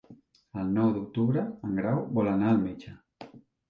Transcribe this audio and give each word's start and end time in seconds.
El 0.61 0.71
nou 0.77 0.89
d'octubre 0.95 1.45
en 1.69 1.79
Grau 1.83 2.05
vol 2.19 2.35
anar 2.35 2.53
al 2.57 2.63
metge. 2.67 3.01